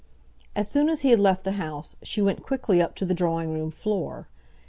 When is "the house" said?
1.43-1.95